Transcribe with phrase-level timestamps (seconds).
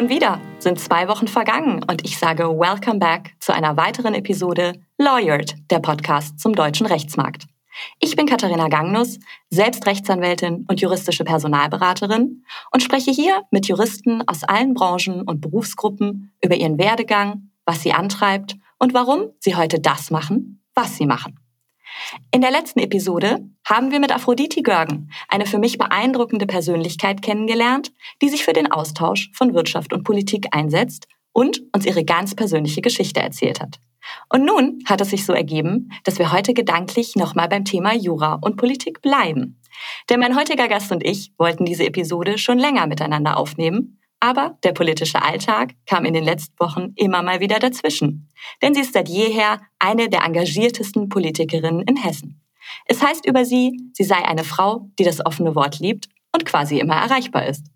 [0.00, 4.80] Schon wieder sind zwei Wochen vergangen und ich sage Welcome back zu einer weiteren Episode
[4.96, 7.44] Lawyered, der Podcast zum deutschen Rechtsmarkt.
[7.98, 9.18] Ich bin Katharina Gangnus,
[9.50, 16.32] selbst Rechtsanwältin und juristische Personalberaterin und spreche hier mit Juristen aus allen Branchen und Berufsgruppen
[16.42, 21.39] über ihren Werdegang, was sie antreibt und warum sie heute das machen, was sie machen.
[22.30, 27.92] In der letzten Episode haben wir mit Aphrodite Görgen eine für mich beeindruckende Persönlichkeit kennengelernt,
[28.22, 32.82] die sich für den Austausch von Wirtschaft und Politik einsetzt und uns ihre ganz persönliche
[32.82, 33.78] Geschichte erzählt hat.
[34.28, 38.38] Und nun hat es sich so ergeben, dass wir heute gedanklich nochmal beim Thema Jura
[38.40, 39.60] und Politik bleiben.
[40.08, 44.72] Denn mein heutiger Gast und ich wollten diese Episode schon länger miteinander aufnehmen, aber der
[44.72, 48.28] politische Alltag kam in den letzten Wochen immer mal wieder dazwischen.
[48.62, 52.40] Denn sie ist seit jeher eine der engagiertesten Politikerinnen in Hessen.
[52.86, 56.78] Es heißt über sie, sie sei eine Frau, die das offene Wort liebt und quasi
[56.78, 57.66] immer erreichbar ist.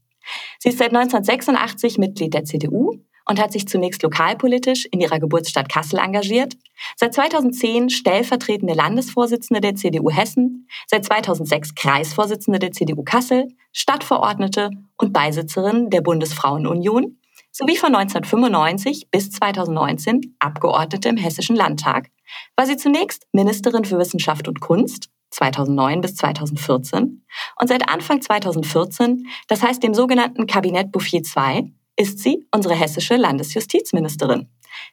[0.58, 2.93] Sie ist seit 1986 Mitglied der CDU
[3.26, 6.54] und hat sich zunächst lokalpolitisch in ihrer Geburtsstadt Kassel engagiert,
[6.96, 15.12] seit 2010 stellvertretende Landesvorsitzende der CDU Hessen, seit 2006 Kreisvorsitzende der CDU Kassel, Stadtverordnete und
[15.12, 17.18] Beisitzerin der Bundesfrauenunion
[17.50, 22.10] sowie von 1995 bis 2019 Abgeordnete im Hessischen Landtag,
[22.56, 27.24] war sie zunächst Ministerin für Wissenschaft und Kunst 2009 bis 2014
[27.60, 33.16] und seit Anfang 2014, das heißt dem sogenannten Kabinett Bouffier II, ist sie unsere hessische
[33.16, 34.48] Landesjustizministerin.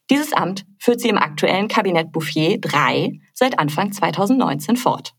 [0.09, 5.13] Dieses Amt führt sie im aktuellen Kabinett Bouffier III seit Anfang 2019 fort.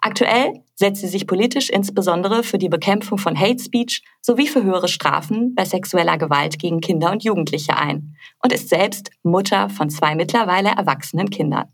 [0.00, 4.88] Aktuell setzt sie sich politisch insbesondere für die Bekämpfung von Hate Speech sowie für höhere
[4.88, 10.14] Strafen bei sexueller Gewalt gegen Kinder und Jugendliche ein und ist selbst Mutter von zwei
[10.14, 11.72] mittlerweile erwachsenen Kindern.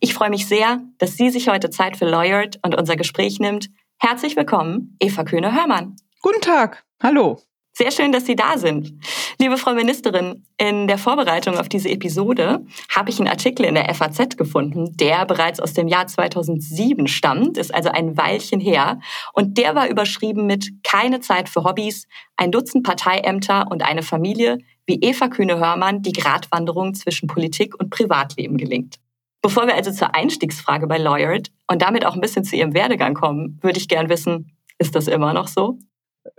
[0.00, 3.70] Ich freue mich sehr, dass sie sich heute Zeit für Lawyered und unser Gespräch nimmt.
[3.98, 5.96] Herzlich willkommen, Eva Kühne-Hörmann.
[6.20, 6.84] Guten Tag.
[7.02, 7.40] Hallo.
[7.74, 8.92] Sehr schön, dass Sie da sind.
[9.38, 13.92] Liebe Frau Ministerin, in der Vorbereitung auf diese Episode habe ich einen Artikel in der
[13.94, 19.00] FAZ gefunden, der bereits aus dem Jahr 2007 stammt, ist also ein Weilchen her.
[19.32, 22.06] Und der war überschrieben mit Keine Zeit für Hobbys,
[22.36, 28.58] ein Dutzend Parteiämter und eine Familie, wie Eva Kühne-Hörmann die Gratwanderung zwischen Politik und Privatleben
[28.58, 28.96] gelingt.
[29.40, 33.14] Bevor wir also zur Einstiegsfrage bei Lawyered und damit auch ein bisschen zu Ihrem Werdegang
[33.14, 35.78] kommen, würde ich gern wissen, ist das immer noch so?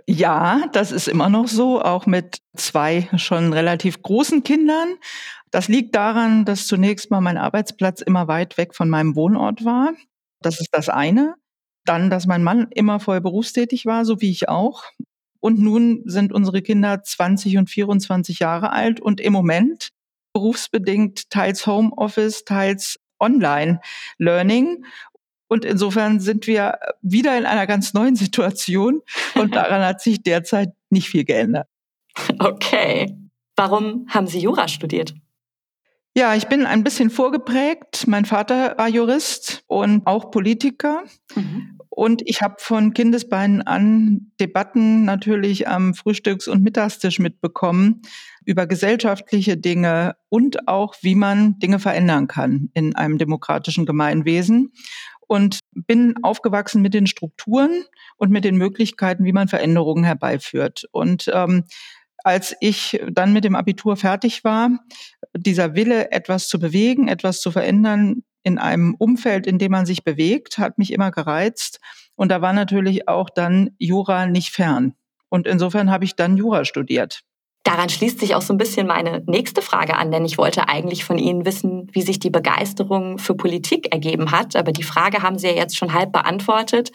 [0.06, 4.96] Ja, das ist immer noch so, auch mit zwei schon relativ großen Kindern.
[5.50, 9.92] Das liegt daran, dass zunächst mal mein Arbeitsplatz immer weit weg von meinem Wohnort war.
[10.40, 11.34] Das ist das eine.
[11.84, 14.84] Dann, dass mein Mann immer voll berufstätig war, so wie ich auch.
[15.40, 19.90] Und nun sind unsere Kinder 20 und 24 Jahre alt und im Moment
[20.32, 24.84] berufsbedingt teils Homeoffice, teils Online-Learning.
[25.54, 29.02] Und insofern sind wir wieder in einer ganz neuen Situation
[29.36, 31.68] und daran hat sich derzeit nicht viel geändert.
[32.40, 33.16] Okay.
[33.54, 35.14] Warum haben Sie Jura studiert?
[36.16, 38.08] Ja, ich bin ein bisschen vorgeprägt.
[38.08, 41.04] Mein Vater war Jurist und auch Politiker.
[41.36, 41.78] Mhm.
[41.88, 48.02] Und ich habe von Kindesbeinen an Debatten natürlich am Frühstücks- und Mittagstisch mitbekommen
[48.44, 54.72] über gesellschaftliche Dinge und auch, wie man Dinge verändern kann in einem demokratischen Gemeinwesen
[55.34, 57.82] und bin aufgewachsen mit den Strukturen
[58.16, 60.84] und mit den Möglichkeiten, wie man Veränderungen herbeiführt.
[60.92, 61.64] Und ähm,
[62.18, 64.70] als ich dann mit dem Abitur fertig war,
[65.36, 70.04] dieser Wille, etwas zu bewegen, etwas zu verändern in einem Umfeld, in dem man sich
[70.04, 71.80] bewegt, hat mich immer gereizt.
[72.14, 74.94] Und da war natürlich auch dann Jura nicht fern.
[75.30, 77.24] Und insofern habe ich dann Jura studiert.
[77.64, 81.02] Daran schließt sich auch so ein bisschen meine nächste Frage an, denn ich wollte eigentlich
[81.02, 84.54] von Ihnen wissen, wie sich die Begeisterung für Politik ergeben hat.
[84.54, 86.92] Aber die Frage haben Sie ja jetzt schon halb beantwortet.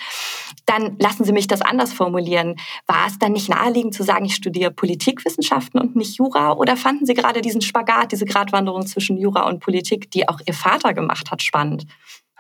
[0.68, 2.56] Dann lassen Sie mich das anders formulieren.
[2.86, 6.54] War es dann nicht naheliegend zu sagen, ich studiere Politikwissenschaften und nicht Jura?
[6.54, 10.54] Oder fanden Sie gerade diesen Spagat, diese Gratwanderung zwischen Jura und Politik, die auch Ihr
[10.54, 11.88] Vater gemacht hat, spannend?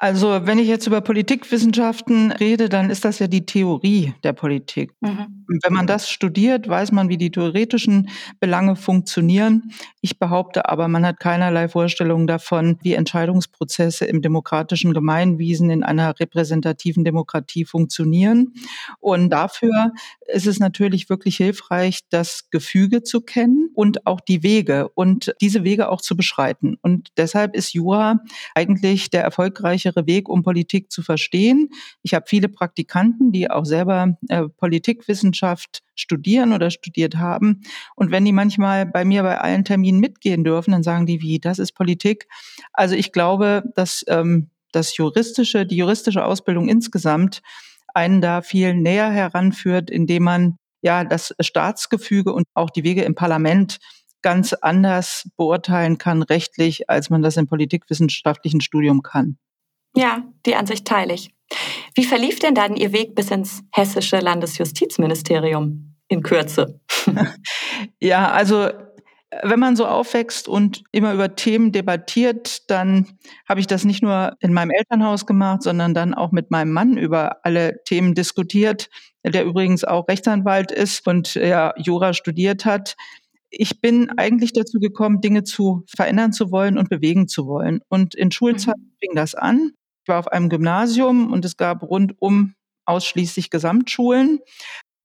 [0.01, 4.93] Also wenn ich jetzt über Politikwissenschaften rede, dann ist das ja die Theorie der Politik.
[5.01, 5.45] Mhm.
[5.61, 8.09] Wenn man das studiert, weiß man, wie die theoretischen
[8.39, 9.71] Belange funktionieren.
[9.99, 16.17] Ich behaupte aber, man hat keinerlei Vorstellung davon, wie Entscheidungsprozesse im demokratischen Gemeinwesen in einer
[16.17, 18.53] repräsentativen Demokratie funktionieren.
[19.01, 19.91] Und dafür
[20.27, 25.65] ist es natürlich wirklich hilfreich, das Gefüge zu kennen und auch die Wege und diese
[25.65, 26.77] Wege auch zu beschreiten.
[26.81, 28.19] Und deshalb ist Jura
[28.55, 31.69] eigentlich der erfolgreiche sichere Weg, um Politik zu verstehen.
[32.01, 37.61] Ich habe viele Praktikanten, die auch selber äh, Politikwissenschaft studieren oder studiert haben.
[37.95, 41.39] Und wenn die manchmal bei mir bei allen Terminen mitgehen dürfen, dann sagen die, wie,
[41.39, 42.27] das ist Politik.
[42.73, 47.41] Also ich glaube, dass ähm, das juristische, die juristische Ausbildung insgesamt
[47.93, 53.15] einen da viel näher heranführt, indem man ja das Staatsgefüge und auch die Wege im
[53.15, 53.79] Parlament
[54.21, 59.37] ganz anders beurteilen kann rechtlich, als man das im politikwissenschaftlichen Studium kann.
[59.99, 61.31] Ja, die Ansicht teile ich.
[61.95, 66.79] Wie verlief denn dann Ihr Weg bis ins hessische Landesjustizministerium in Kürze?
[67.99, 68.69] ja, also
[69.43, 73.07] wenn man so aufwächst und immer über Themen debattiert, dann
[73.47, 76.97] habe ich das nicht nur in meinem Elternhaus gemacht, sondern dann auch mit meinem Mann
[76.97, 78.89] über alle Themen diskutiert,
[79.23, 82.95] der übrigens auch Rechtsanwalt ist und ja, Jura studiert hat.
[83.51, 87.81] Ich bin eigentlich dazu gekommen, Dinge zu verändern zu wollen und bewegen zu wollen.
[87.89, 88.91] Und in Schulzeit mhm.
[88.99, 89.73] fing das an.
[90.09, 94.39] War auf einem Gymnasium und es gab rundum ausschließlich Gesamtschulen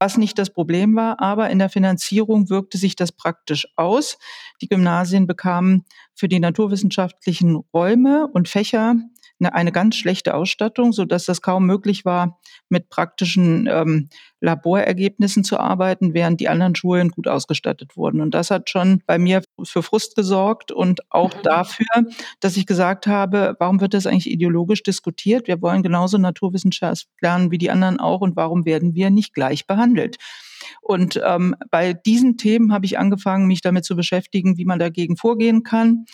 [0.04, 4.18] was nicht das Problem war, aber in der Finanzierung wirkte sich das praktisch aus.
[4.60, 5.84] Die Gymnasien bekamen
[6.14, 8.96] für die naturwissenschaftlichen Räume und Fächer
[9.44, 12.38] eine, eine ganz schlechte Ausstattung, so dass das kaum möglich war,
[12.68, 14.08] mit praktischen ähm,
[14.40, 18.20] Laborergebnissen zu arbeiten, während die anderen Schulen gut ausgestattet wurden.
[18.20, 21.42] Und das hat schon bei mir für Frust gesorgt und auch mhm.
[21.42, 21.86] dafür,
[22.40, 25.48] dass ich gesagt habe, warum wird das eigentlich ideologisch diskutiert?
[25.48, 29.66] Wir wollen genauso Naturwissenschaft lernen wie die anderen auch und warum werden wir nicht gleich
[29.66, 30.16] behandelt?
[30.80, 35.16] Und ähm, bei diesen Themen habe ich angefangen, mich damit zu beschäftigen, wie man dagegen
[35.16, 36.04] vorgehen kann.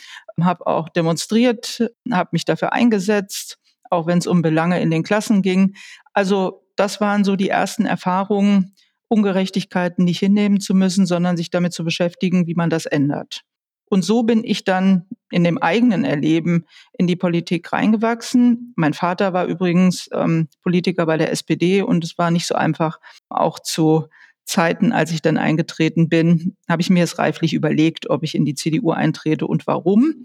[0.41, 3.59] Habe auch demonstriert, habe mich dafür eingesetzt,
[3.91, 5.75] auch wenn es um Belange in den Klassen ging.
[6.13, 8.75] Also das waren so die ersten Erfahrungen,
[9.09, 13.43] Ungerechtigkeiten nicht hinnehmen zu müssen, sondern sich damit zu beschäftigen, wie man das ändert.
[13.91, 18.73] Und so bin ich dann in dem eigenen Erleben in die Politik reingewachsen.
[18.77, 23.01] Mein Vater war übrigens ähm, Politiker bei der SPD und es war nicht so einfach,
[23.29, 24.07] auch zu
[24.51, 28.45] Zeiten, als ich dann eingetreten bin, habe ich mir es reiflich überlegt, ob ich in
[28.45, 30.25] die CDU eintrete und warum.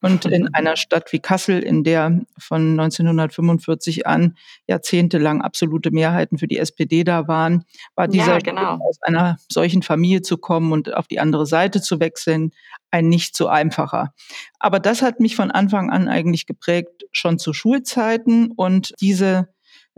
[0.00, 4.34] Und in einer Stadt wie Kassel, in der von 1945 an
[4.66, 7.64] jahrzehntelang absolute Mehrheiten für die SPD da waren,
[7.94, 8.78] war dieser ja, genau.
[8.80, 12.52] aus einer solchen Familie zu kommen und auf die andere Seite zu wechseln,
[12.90, 14.14] ein nicht so einfacher.
[14.58, 19.48] Aber das hat mich von Anfang an eigentlich geprägt, schon zu Schulzeiten und diese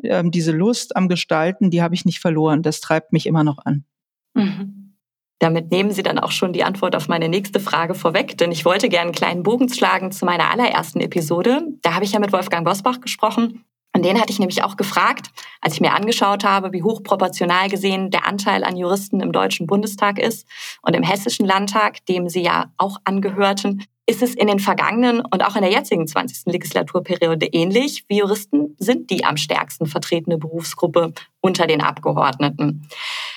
[0.02, 2.62] ähm, diese Lust am Gestalten, die habe ich nicht verloren.
[2.62, 3.84] Das treibt mich immer noch an.
[4.34, 4.96] Mhm.
[5.40, 8.64] Damit nehmen Sie dann auch schon die Antwort auf meine nächste Frage vorweg, denn ich
[8.64, 11.62] wollte gerne einen kleinen Bogen schlagen zu meiner allerersten Episode.
[11.82, 13.64] Da habe ich ja mit Wolfgang Bosbach gesprochen.
[13.94, 15.28] Und den hatte ich nämlich auch gefragt,
[15.60, 19.66] als ich mir angeschaut habe, wie hoch proportional gesehen der Anteil an Juristen im Deutschen
[19.66, 20.46] Bundestag ist
[20.82, 25.44] und im Hessischen Landtag, dem Sie ja auch angehörten, ist es in den vergangenen und
[25.44, 26.46] auch in der jetzigen 20.
[26.46, 28.06] Legislaturperiode ähnlich.
[28.08, 31.12] Wie Juristen sind die am stärksten vertretene Berufsgruppe
[31.42, 32.88] unter den Abgeordneten.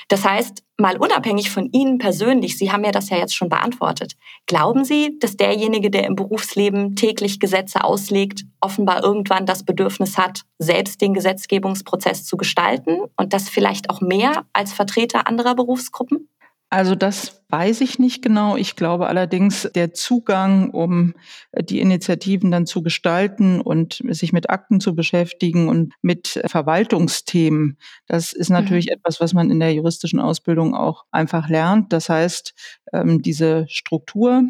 [0.07, 4.13] Das heißt, mal unabhängig von Ihnen persönlich, Sie haben ja das ja jetzt schon beantwortet,
[4.45, 10.43] glauben Sie, dass derjenige, der im Berufsleben täglich Gesetze auslegt, offenbar irgendwann das Bedürfnis hat,
[10.57, 16.29] selbst den Gesetzgebungsprozess zu gestalten und das vielleicht auch mehr als Vertreter anderer Berufsgruppen?
[16.73, 18.55] Also das weiß ich nicht genau.
[18.55, 21.13] Ich glaube allerdings, der Zugang, um
[21.51, 27.77] äh, die Initiativen dann zu gestalten und sich mit Akten zu beschäftigen und mit Verwaltungsthemen,
[28.07, 28.93] das ist natürlich mhm.
[28.93, 31.91] etwas, was man in der juristischen Ausbildung auch einfach lernt.
[31.91, 32.53] Das heißt,
[32.93, 34.43] ähm, diese Struktur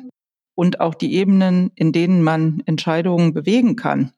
[0.54, 4.12] und auch die Ebenen, in denen man Entscheidungen bewegen kann,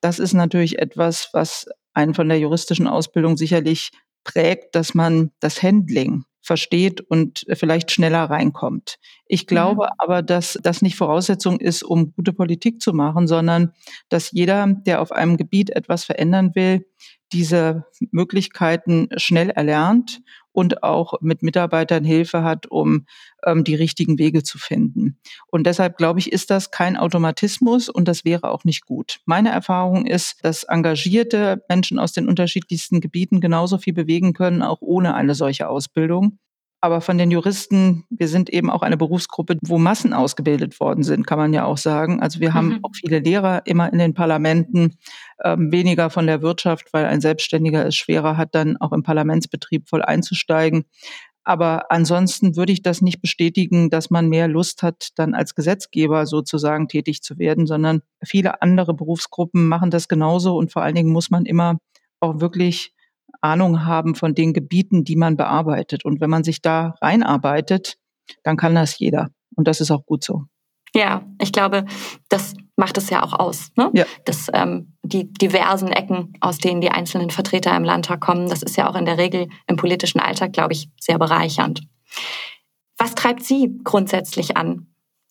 [0.00, 3.90] das ist natürlich etwas, was einen von der juristischen Ausbildung sicherlich
[4.22, 8.98] prägt, dass man das Handling versteht und vielleicht schneller reinkommt.
[9.26, 9.92] Ich glaube mhm.
[9.98, 13.72] aber, dass das nicht Voraussetzung ist, um gute Politik zu machen, sondern
[14.08, 16.86] dass jeder, der auf einem Gebiet etwas verändern will,
[17.32, 20.20] diese Möglichkeiten schnell erlernt
[20.58, 23.06] und auch mit Mitarbeitern Hilfe hat, um
[23.46, 25.16] ähm, die richtigen Wege zu finden.
[25.46, 29.20] Und deshalb glaube ich, ist das kein Automatismus und das wäre auch nicht gut.
[29.24, 34.78] Meine Erfahrung ist, dass engagierte Menschen aus den unterschiedlichsten Gebieten genauso viel bewegen können, auch
[34.80, 36.40] ohne eine solche Ausbildung.
[36.80, 41.26] Aber von den Juristen, wir sind eben auch eine Berufsgruppe, wo Massen ausgebildet worden sind,
[41.26, 42.20] kann man ja auch sagen.
[42.20, 42.54] Also wir mhm.
[42.54, 44.96] haben auch viele Lehrer immer in den Parlamenten,
[45.42, 49.88] ähm, weniger von der Wirtschaft, weil ein Selbstständiger es schwerer hat, dann auch im Parlamentsbetrieb
[49.88, 50.84] voll einzusteigen.
[51.42, 56.26] Aber ansonsten würde ich das nicht bestätigen, dass man mehr Lust hat, dann als Gesetzgeber
[56.26, 61.10] sozusagen tätig zu werden, sondern viele andere Berufsgruppen machen das genauso und vor allen Dingen
[61.10, 61.78] muss man immer
[62.20, 62.92] auch wirklich
[63.40, 66.04] Ahnung haben von den Gebieten, die man bearbeitet.
[66.04, 67.96] Und wenn man sich da reinarbeitet,
[68.42, 69.28] dann kann das jeder.
[69.56, 70.44] Und das ist auch gut so.
[70.94, 71.84] Ja, ich glaube,
[72.28, 73.70] das macht es ja auch aus.
[73.76, 73.90] Ne?
[73.92, 74.04] Ja.
[74.24, 78.76] Dass ähm, die diversen Ecken, aus denen die einzelnen Vertreter im Landtag kommen, das ist
[78.76, 81.82] ja auch in der Regel im politischen Alltag, glaube ich, sehr bereichernd.
[82.96, 84.86] Was treibt Sie grundsätzlich an?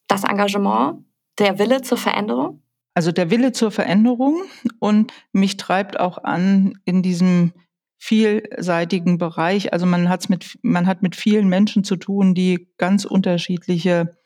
[0.08, 1.06] Das Engagement,
[1.40, 2.62] der Wille zur Veränderung?
[2.94, 4.42] Also der Wille zur Veränderung
[4.80, 7.54] und mich treibt auch an, in diesem
[7.98, 9.74] vielseitigen Bereich.
[9.74, 14.18] Also man hat's mit, man hat mit vielen Menschen zu tun, die ganz unterschiedliche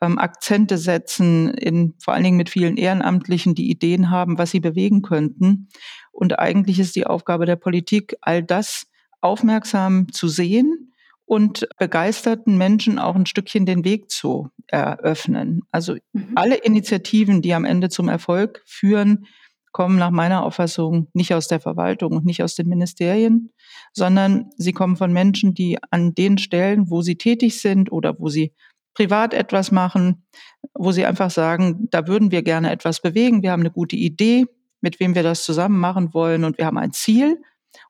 [0.00, 4.60] ähm, Akzente setzen, in, vor allen Dingen mit vielen Ehrenamtlichen, die Ideen haben, was sie
[4.60, 5.68] bewegen könnten.
[6.10, 8.88] Und eigentlich ist die Aufgabe der Politik, all das
[9.20, 10.92] aufmerksam zu sehen
[11.24, 15.62] und begeisterten Menschen auch ein Stückchen den Weg zu eröffnen.
[15.70, 16.32] Also mhm.
[16.34, 19.26] alle Initiativen, die am Ende zum Erfolg führen,
[19.72, 23.52] kommen nach meiner Auffassung nicht aus der Verwaltung und nicht aus den Ministerien,
[23.92, 28.28] sondern sie kommen von Menschen, die an den Stellen, wo sie tätig sind oder wo
[28.28, 28.52] sie
[28.94, 30.26] privat etwas machen,
[30.74, 34.44] wo sie einfach sagen, da würden wir gerne etwas bewegen, wir haben eine gute Idee,
[34.80, 37.40] mit wem wir das zusammen machen wollen und wir haben ein Ziel.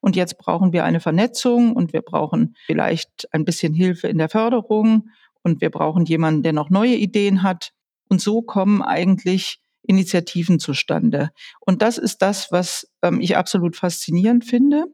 [0.00, 4.28] Und jetzt brauchen wir eine Vernetzung und wir brauchen vielleicht ein bisschen Hilfe in der
[4.28, 5.08] Förderung
[5.42, 7.72] und wir brauchen jemanden, der noch neue Ideen hat.
[8.08, 11.30] Und so kommen eigentlich Initiativen zustande.
[11.60, 14.86] Und das ist das, was ähm, ich absolut faszinierend finde.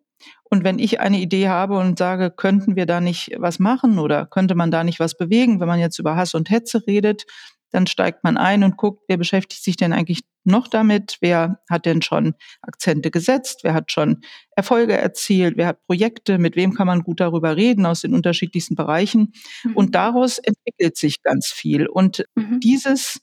[0.51, 4.27] Und wenn ich eine Idee habe und sage, könnten wir da nicht was machen oder
[4.27, 7.27] könnte man da nicht was bewegen, wenn man jetzt über Hass und Hetze redet,
[7.71, 11.19] dann steigt man ein und guckt, wer beschäftigt sich denn eigentlich noch damit?
[11.21, 13.61] Wer hat denn schon Akzente gesetzt?
[13.63, 14.23] Wer hat schon
[14.57, 15.57] Erfolge erzielt?
[15.57, 16.39] Wer hat Projekte?
[16.39, 19.35] Mit wem kann man gut darüber reden aus den unterschiedlichsten Bereichen?
[19.65, 19.77] Mhm.
[19.77, 21.87] Und daraus entwickelt sich ganz viel.
[21.87, 22.61] Und mhm.
[22.61, 23.21] dieses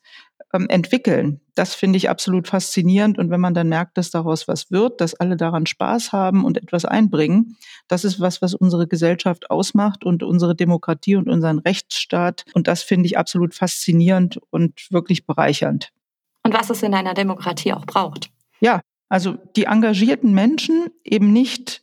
[0.55, 1.41] ähm, entwickeln.
[1.55, 3.17] Das finde ich absolut faszinierend.
[3.17, 6.57] Und wenn man dann merkt, dass daraus was wird, dass alle daran Spaß haben und
[6.57, 7.57] etwas einbringen,
[7.87, 12.45] das ist was, was unsere Gesellschaft ausmacht und unsere Demokratie und unseren Rechtsstaat.
[12.53, 15.91] Und das finde ich absolut faszinierend und wirklich bereichernd.
[16.43, 18.29] Und was es in einer Demokratie auch braucht.
[18.59, 21.81] Ja, also die engagierten Menschen eben nicht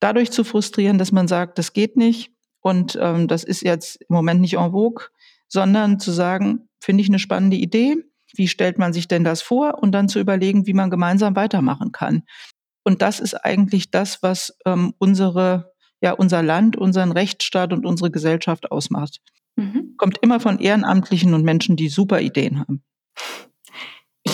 [0.00, 4.14] dadurch zu frustrieren, dass man sagt, das geht nicht und ähm, das ist jetzt im
[4.14, 5.06] Moment nicht en vogue,
[5.48, 7.96] sondern zu sagen, finde ich eine spannende Idee.
[8.34, 9.82] Wie stellt man sich denn das vor?
[9.82, 12.22] Und dann zu überlegen, wie man gemeinsam weitermachen kann.
[12.84, 18.12] Und das ist eigentlich das, was ähm, unsere, ja, unser Land, unseren Rechtsstaat und unsere
[18.12, 19.20] Gesellschaft ausmacht.
[19.56, 19.94] Mhm.
[19.96, 22.84] Kommt immer von Ehrenamtlichen und Menschen, die super Ideen haben.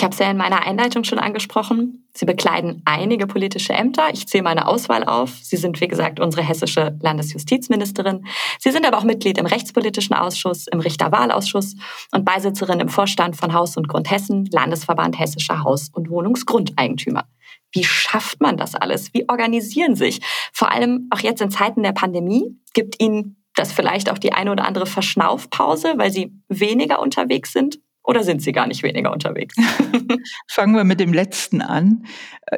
[0.03, 2.05] Ich habe es ja in meiner Einleitung schon angesprochen.
[2.13, 4.09] Sie bekleiden einige politische Ämter.
[4.11, 5.29] Ich zähle meine Auswahl auf.
[5.41, 8.25] Sie sind, wie gesagt, unsere hessische Landesjustizministerin.
[8.59, 11.77] Sie sind aber auch Mitglied im Rechtspolitischen Ausschuss, im Richterwahlausschuss
[12.11, 17.23] und Beisitzerin im Vorstand von Haus und Grund Hessen, Landesverband Hessischer Haus- und Wohnungsgrundeigentümer.
[17.71, 19.13] Wie schafft man das alles?
[19.13, 20.19] Wie organisieren sich?
[20.51, 24.51] Vor allem auch jetzt in Zeiten der Pandemie gibt Ihnen das vielleicht auch die eine
[24.51, 27.79] oder andere Verschnaufpause, weil Sie weniger unterwegs sind?
[28.03, 29.55] Oder sind Sie gar nicht weniger unterwegs?
[30.49, 32.05] Fangen wir mit dem letzten an.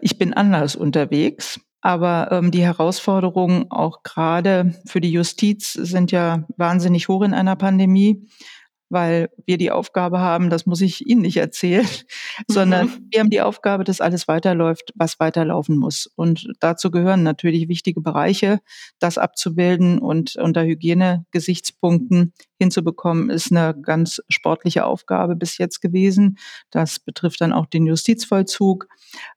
[0.01, 1.59] Ich bin anders unterwegs.
[1.81, 7.55] Aber ähm, die Herausforderungen auch gerade für die Justiz sind ja wahnsinnig hoch in einer
[7.55, 8.27] Pandemie
[8.89, 11.87] weil wir die Aufgabe haben, das muss ich Ihnen nicht erzählen,
[12.47, 13.07] sondern mhm.
[13.11, 16.09] wir haben die Aufgabe, dass alles weiterläuft, was weiterlaufen muss.
[16.15, 18.59] Und dazu gehören natürlich wichtige Bereiche.
[18.99, 26.37] Das abzubilden und unter Hygienegesichtspunkten hinzubekommen, ist eine ganz sportliche Aufgabe bis jetzt gewesen.
[26.71, 28.87] Das betrifft dann auch den Justizvollzug,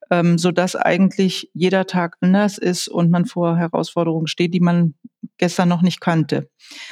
[0.09, 4.93] ähm, so dass eigentlich jeder Tag anders ist und man vor Herausforderungen steht, die man
[5.39, 6.49] gestern noch nicht kannte.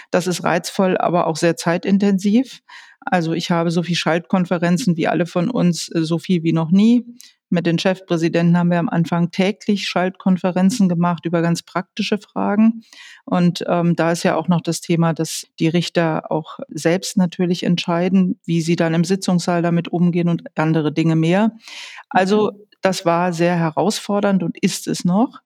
[0.09, 2.61] Das ist reizvoll, aber auch sehr zeitintensiv.
[3.05, 6.71] Also ich habe so viel Schaltkonferenzen wie alle von uns, äh, so viel wie noch
[6.71, 7.05] nie.
[7.49, 12.81] Mit den Chefpräsidenten haben wir am Anfang täglich Schaltkonferenzen gemacht über ganz praktische Fragen.
[13.23, 17.63] Und ähm, da ist ja auch noch das Thema, dass die Richter auch selbst natürlich
[17.63, 21.51] entscheiden, wie sie dann im Sitzungssaal damit umgehen und andere Dinge mehr.
[22.09, 22.51] Also.
[22.81, 25.39] Das war sehr herausfordernd und ist es noch.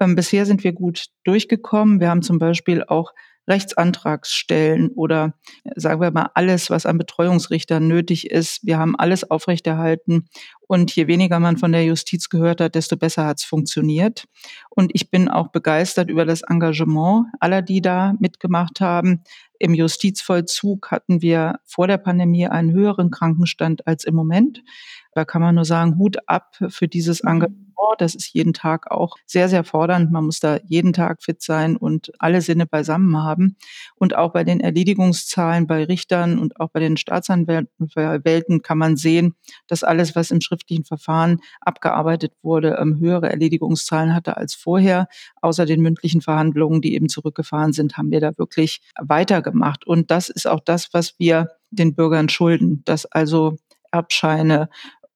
[0.00, 2.00] Ähm, bisher sind wir gut durchgekommen.
[2.00, 3.12] Wir haben zum Beispiel auch
[3.48, 5.34] Rechtsantragsstellen oder
[5.74, 8.64] sagen wir mal alles, was an Betreuungsrichtern nötig ist.
[8.64, 10.28] Wir haben alles aufrechterhalten.
[10.68, 14.26] Und je weniger man von der Justiz gehört hat, desto besser hat es funktioniert.
[14.68, 19.24] Und ich bin auch begeistert über das Engagement aller, die da mitgemacht haben.
[19.58, 24.62] Im Justizvollzug hatten wir vor der Pandemie einen höheren Krankenstand als im Moment.
[25.12, 27.30] Da kann man nur sagen, Hut ab für dieses mhm.
[27.30, 27.70] Engagement.
[27.98, 30.10] Das ist jeden Tag auch sehr, sehr fordernd.
[30.12, 33.56] Man muss da jeden Tag fit sein und alle Sinne beisammen haben.
[33.96, 39.34] Und auch bei den Erledigungszahlen bei Richtern und auch bei den Staatsanwälten kann man sehen,
[39.66, 45.08] dass alles, was im schriftlichen Verfahren abgearbeitet wurde, ähm, höhere Erledigungszahlen hatte als vorher.
[45.42, 49.86] Außer den mündlichen Verhandlungen, die eben zurückgefahren sind, haben wir da wirklich weitergemacht.
[49.86, 53.56] Und das ist auch das, was wir den Bürgern schulden, dass also
[53.92, 54.68] Erbscheine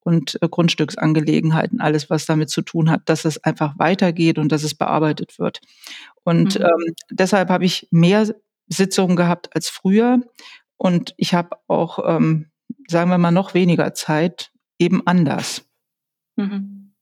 [0.04, 4.62] und äh, Grundstücksangelegenheiten, alles, was damit zu tun hat, dass es einfach weitergeht und dass
[4.62, 5.60] es bearbeitet wird.
[6.22, 6.64] Und mhm.
[6.64, 8.32] ähm, deshalb habe ich mehr
[8.68, 10.20] Sitzungen gehabt als früher
[10.76, 12.50] und ich habe auch, ähm,
[12.88, 15.66] sagen wir mal, noch weniger Zeit, eben anders.
[16.36, 16.92] Mhm.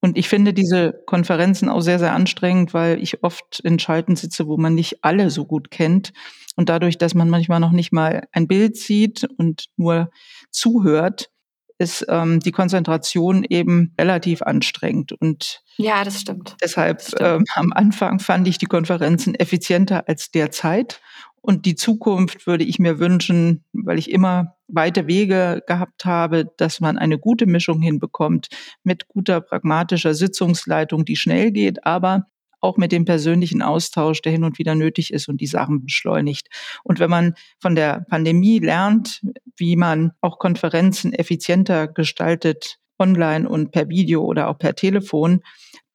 [0.00, 4.46] Und ich finde diese Konferenzen auch sehr, sehr anstrengend, weil ich oft in Schalten sitze,
[4.46, 6.12] wo man nicht alle so gut kennt.
[6.54, 10.10] Und dadurch, dass man manchmal noch nicht mal ein Bild sieht und nur
[10.50, 11.30] zuhört,
[11.78, 15.12] ist ähm, die Konzentration eben relativ anstrengend.
[15.12, 16.56] Und ja, das stimmt.
[16.62, 17.22] Deshalb das stimmt.
[17.22, 21.00] Ähm, am Anfang fand ich die Konferenzen effizienter als derzeit.
[21.40, 26.80] Und die Zukunft würde ich mir wünschen, weil ich immer weite Wege gehabt habe, dass
[26.80, 28.48] man eine gute Mischung hinbekommt
[28.82, 32.26] mit guter pragmatischer Sitzungsleitung, die schnell geht, aber
[32.66, 36.48] auch mit dem persönlichen Austausch, der hin und wieder nötig ist und die Sachen beschleunigt.
[36.82, 39.22] Und wenn man von der Pandemie lernt,
[39.56, 45.42] wie man auch Konferenzen effizienter gestaltet, online und per Video oder auch per Telefon,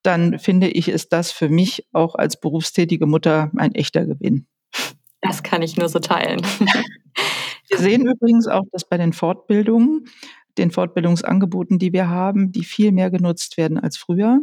[0.04, 4.48] dann finde ich, ist das für mich auch als berufstätige Mutter ein echter Gewinn.
[5.22, 6.42] Das kann ich nur so teilen.
[7.70, 10.06] Wir sehen übrigens auch, dass bei den Fortbildungen,
[10.58, 14.42] den Fortbildungsangeboten, die wir haben, die viel mehr genutzt werden als früher.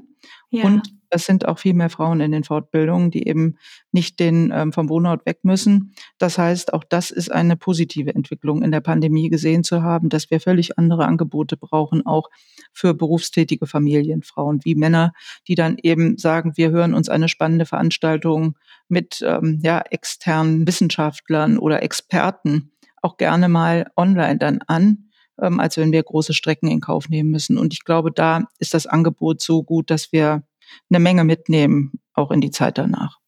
[0.51, 0.65] Ja.
[0.65, 3.57] Und es sind auch viel mehr Frauen in den Fortbildungen, die eben
[3.93, 5.95] nicht den ähm, vom Wohnort weg müssen.
[6.19, 10.31] Das heißt, auch das ist eine positive Entwicklung in der Pandemie gesehen zu haben, dass
[10.31, 12.29] wir völlig andere Angebote brauchen, auch
[12.73, 15.13] für berufstätige Familienfrauen wie Männer,
[15.47, 18.57] die dann eben sagen, wir hören uns eine spannende Veranstaltung
[18.89, 22.73] mit ähm, ja, externen Wissenschaftlern oder Experten
[23.03, 25.09] auch gerne mal online dann an,
[25.41, 27.59] ähm, als wenn wir große Strecken in Kauf nehmen müssen.
[27.59, 30.43] Und ich glaube, da ist das Angebot so gut, dass wir
[30.91, 33.19] eine Menge mitnehmen, auch in die Zeit danach.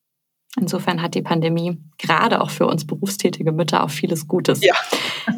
[0.59, 4.61] Insofern hat die Pandemie gerade auch für uns berufstätige Mütter auch vieles Gutes.
[4.63, 4.75] Ja.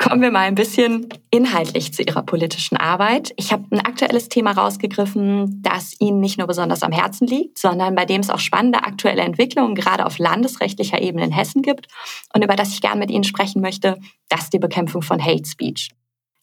[0.00, 3.32] Kommen wir mal ein bisschen inhaltlich zu Ihrer politischen Arbeit.
[3.36, 7.94] Ich habe ein aktuelles Thema rausgegriffen, das Ihnen nicht nur besonders am Herzen liegt, sondern
[7.94, 11.86] bei dem es auch spannende aktuelle Entwicklungen gerade auf landesrechtlicher Ebene in Hessen gibt
[12.34, 15.48] und über das ich gern mit Ihnen sprechen möchte, das ist die Bekämpfung von Hate
[15.48, 15.90] Speech.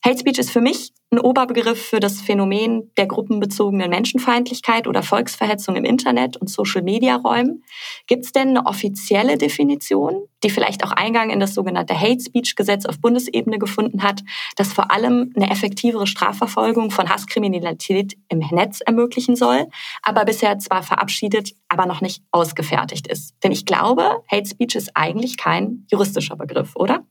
[0.05, 5.75] Hate Speech ist für mich ein Oberbegriff für das Phänomen der gruppenbezogenen Menschenfeindlichkeit oder Volksverhetzung
[5.75, 7.63] im Internet und Social-Media-Räumen.
[8.07, 12.85] Gibt es denn eine offizielle Definition, die vielleicht auch Eingang in das sogenannte Hate Speech-Gesetz
[12.85, 14.21] auf Bundesebene gefunden hat,
[14.55, 19.67] das vor allem eine effektivere Strafverfolgung von Hasskriminalität im Netz ermöglichen soll,
[20.01, 23.33] aber bisher zwar verabschiedet, aber noch nicht ausgefertigt ist?
[23.43, 27.03] Denn ich glaube, Hate Speech ist eigentlich kein juristischer Begriff, oder?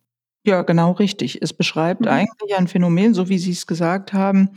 [0.48, 1.42] Ja, genau richtig.
[1.42, 2.08] Es beschreibt mhm.
[2.08, 4.50] eigentlich ein Phänomen, so wie Sie es gesagt haben,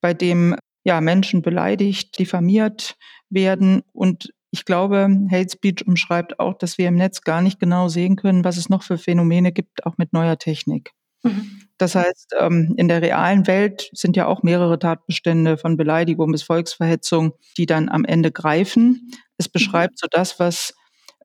[0.00, 2.96] bei dem ja Menschen beleidigt, diffamiert
[3.28, 7.88] werden und ich glaube, Hate Speech umschreibt auch, dass wir im Netz gar nicht genau
[7.88, 10.92] sehen können, was es noch für Phänomene gibt, auch mit neuer Technik.
[11.24, 11.60] Mhm.
[11.76, 16.44] Das heißt, ähm, in der realen Welt sind ja auch mehrere Tatbestände von Beleidigung bis
[16.44, 19.10] Volksverhetzung, die dann am Ende greifen.
[19.36, 19.52] Es mhm.
[19.52, 20.72] beschreibt so das, was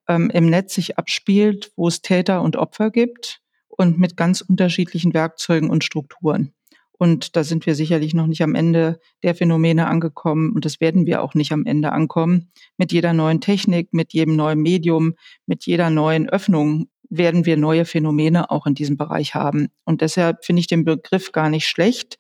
[0.10, 3.42] ähm, im Netz sich abspielt, wo es Täter und Opfer gibt
[3.80, 6.54] und mit ganz unterschiedlichen Werkzeugen und Strukturen.
[6.92, 11.06] Und da sind wir sicherlich noch nicht am Ende der Phänomene angekommen und das werden
[11.06, 12.52] wir auch nicht am Ende ankommen.
[12.76, 15.14] Mit jeder neuen Technik, mit jedem neuen Medium,
[15.46, 19.70] mit jeder neuen Öffnung werden wir neue Phänomene auch in diesem Bereich haben.
[19.86, 22.20] Und deshalb finde ich den Begriff gar nicht schlecht,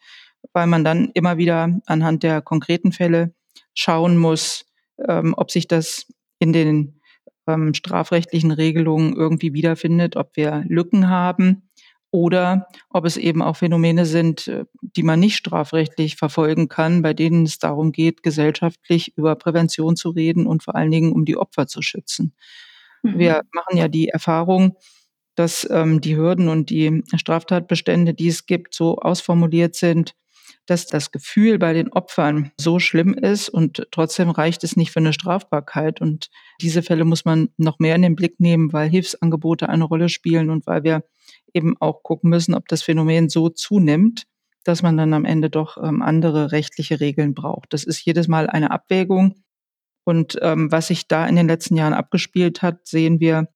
[0.53, 3.33] weil man dann immer wieder anhand der konkreten Fälle
[3.73, 4.65] schauen muss,
[5.09, 6.07] ähm, ob sich das
[6.39, 6.98] in den
[7.49, 11.69] ähm, strafrechtlichen Regelungen irgendwie wiederfindet, ob wir Lücken haben
[12.11, 17.13] oder ob es eben auch Phänomene sind, äh, die man nicht strafrechtlich verfolgen kann, bei
[17.13, 21.37] denen es darum geht, gesellschaftlich über Prävention zu reden und vor allen Dingen um die
[21.37, 22.33] Opfer zu schützen.
[23.03, 23.19] Mhm.
[23.19, 24.77] Wir machen ja die Erfahrung,
[25.35, 30.15] dass ähm, die Hürden und die Straftatbestände, die es gibt, so ausformuliert sind,
[30.69, 34.99] dass das Gefühl bei den Opfern so schlimm ist und trotzdem reicht es nicht für
[34.99, 35.99] eine Strafbarkeit.
[35.99, 36.29] Und
[36.61, 40.49] diese Fälle muss man noch mehr in den Blick nehmen, weil Hilfsangebote eine Rolle spielen
[40.49, 41.03] und weil wir
[41.53, 44.25] eben auch gucken müssen, ob das Phänomen so zunimmt,
[44.63, 47.73] dass man dann am Ende doch ähm, andere rechtliche Regeln braucht.
[47.73, 49.35] Das ist jedes Mal eine Abwägung.
[50.03, 53.47] Und ähm, was sich da in den letzten Jahren abgespielt hat, sehen wir,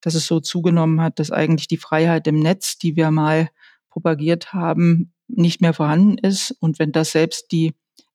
[0.00, 3.50] dass es so zugenommen hat, dass eigentlich die Freiheit im Netz, die wir mal
[3.90, 6.52] propagiert haben, nicht mehr vorhanden ist.
[6.60, 7.74] Und wenn das selbst die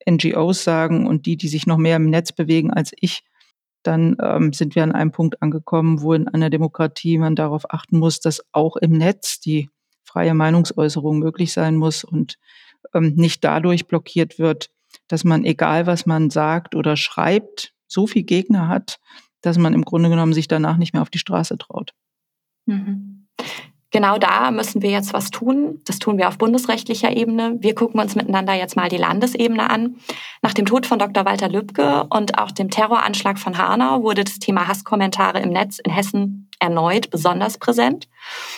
[0.10, 3.24] NGOs sagen und die, die sich noch mehr im Netz bewegen als ich,
[3.84, 8.00] dann ähm, sind wir an einem Punkt angekommen, wo in einer Demokratie man darauf achten
[8.00, 9.70] muss, dass auch im Netz die
[10.04, 12.38] freie Meinungsäußerung möglich sein muss und
[12.94, 14.70] ähm, nicht dadurch blockiert wird,
[15.08, 19.00] dass man, egal was man sagt oder schreibt, so viel Gegner hat,
[19.42, 21.94] dass man im Grunde genommen sich danach nicht mehr auf die Straße traut.
[22.66, 23.15] Mhm.
[23.96, 25.80] Genau da müssen wir jetzt was tun.
[25.86, 27.56] Das tun wir auf bundesrechtlicher Ebene.
[27.62, 29.96] Wir gucken uns miteinander jetzt mal die Landesebene an.
[30.42, 31.24] Nach dem Tod von Dr.
[31.24, 35.94] Walter Lübcke und auch dem Terroranschlag von Hanau wurde das Thema Hasskommentare im Netz in
[35.94, 38.08] Hessen erneut besonders präsent.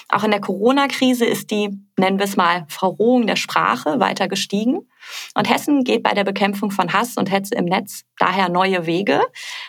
[0.09, 4.87] Auch in der Corona-Krise ist die, nennen wir es mal, Verrohung der Sprache weiter gestiegen.
[5.35, 9.21] Und Hessen geht bei der Bekämpfung von Hass und Hetze im Netz daher neue Wege.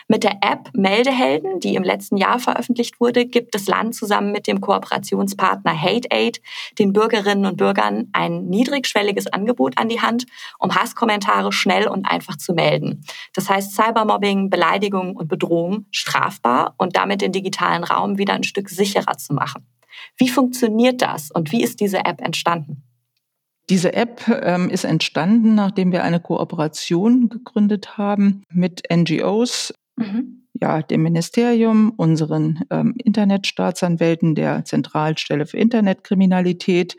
[0.07, 4.47] Mit der App Meldehelden, die im letzten Jahr veröffentlicht wurde, gibt das Land zusammen mit
[4.47, 6.41] dem Kooperationspartner HateAid
[6.77, 10.25] den Bürgerinnen und Bürgern ein niedrigschwelliges Angebot an die Hand,
[10.57, 13.03] um Hasskommentare schnell und einfach zu melden.
[13.33, 18.69] Das heißt Cybermobbing, Beleidigung und Bedrohung strafbar und damit den digitalen Raum wieder ein Stück
[18.69, 19.65] sicherer zu machen.
[20.17, 22.83] Wie funktioniert das und wie ist diese App entstanden?
[23.69, 30.47] Diese App ähm, ist entstanden, nachdem wir eine Kooperation gegründet haben mit NGOs, mhm.
[30.59, 36.97] ja, dem Ministerium, unseren ähm, Internetstaatsanwälten der Zentralstelle für Internetkriminalität.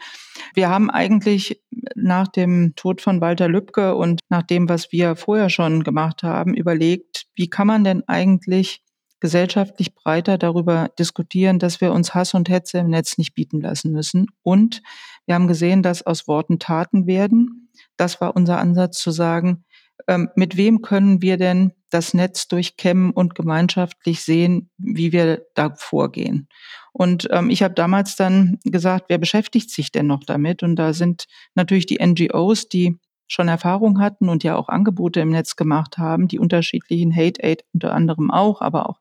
[0.55, 1.61] Wir haben eigentlich
[1.97, 6.55] nach dem Tod von Walter Lübcke und nach dem, was wir vorher schon gemacht haben,
[6.55, 8.81] überlegt, wie kann man denn eigentlich
[9.21, 13.93] gesellschaftlich breiter darüber diskutieren, dass wir uns Hass und Hetze im Netz nicht bieten lassen
[13.93, 14.27] müssen.
[14.43, 14.83] Und
[15.27, 17.71] wir haben gesehen, dass aus Worten Taten werden.
[17.97, 19.65] Das war unser Ansatz zu sagen,
[20.09, 25.75] ähm, mit wem können wir denn das Netz durchkämmen und gemeinschaftlich sehen, wie wir da
[25.77, 26.49] vorgehen.
[26.93, 30.63] Und ähm, ich habe damals dann gesagt, wer beschäftigt sich denn noch damit?
[30.63, 32.99] Und da sind natürlich die NGOs, die
[33.31, 37.65] schon Erfahrung hatten und ja auch Angebote im Netz gemacht haben, die unterschiedlichen Hate Aid
[37.73, 38.99] unter anderem auch, aber auch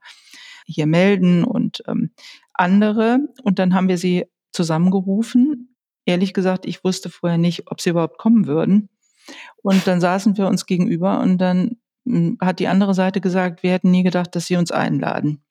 [0.66, 2.12] hier melden und ähm,
[2.54, 3.20] andere.
[3.44, 5.76] Und dann haben wir sie zusammengerufen.
[6.06, 8.90] Ehrlich gesagt, ich wusste vorher nicht, ob sie überhaupt kommen würden.
[9.64, 13.72] Und dann saßen wir uns gegenüber und dann hm, hat die andere Seite gesagt, wir
[13.72, 15.44] hätten nie gedacht, dass sie uns einladen.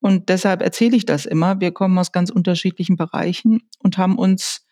[0.00, 1.60] Und deshalb erzähle ich das immer.
[1.60, 4.64] Wir kommen aus ganz unterschiedlichen Bereichen und haben uns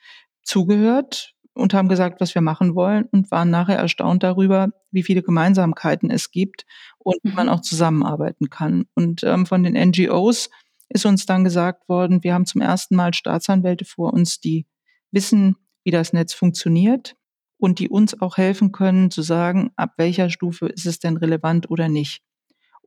[0.45, 5.23] zugehört, und haben gesagt, was wir machen wollen und waren nachher erstaunt darüber, wie viele
[5.23, 6.67] Gemeinsamkeiten es gibt
[6.99, 7.53] und wie man mhm.
[7.53, 8.87] auch zusammenarbeiten kann.
[8.95, 10.51] Und ähm, von den NGOs
[10.89, 14.67] ist uns dann gesagt worden, wir haben zum ersten Mal Staatsanwälte vor uns, die
[15.11, 17.15] wissen, wie das Netz funktioniert
[17.57, 21.71] und die uns auch helfen können zu sagen, ab welcher Stufe ist es denn relevant
[21.71, 22.23] oder nicht.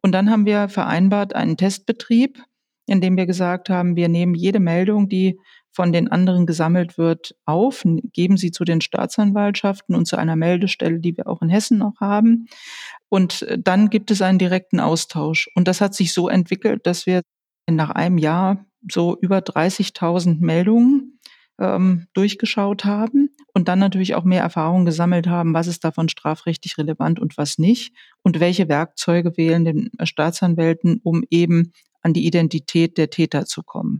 [0.01, 2.43] Und dann haben wir vereinbart einen Testbetrieb,
[2.85, 5.39] in dem wir gesagt haben, wir nehmen jede Meldung, die
[5.77, 10.99] von den anderen gesammelt wird, auf, geben sie zu den Staatsanwaltschaften und zu einer Meldestelle,
[10.99, 12.47] die wir auch in Hessen noch haben.
[13.09, 15.47] Und äh, dann gibt es einen direkten Austausch.
[15.53, 17.21] Und das hat sich so entwickelt, dass wir
[17.69, 21.19] nach einem Jahr so über 30.000 Meldungen
[21.59, 26.79] ähm, durchgeschaut haben und dann natürlich auch mehr Erfahrung gesammelt haben, was ist davon strafrechtlich
[26.79, 32.97] relevant und was nicht und welche Werkzeuge wählen den Staatsanwälten, um eben an die Identität
[32.97, 33.96] der Täter zu kommen.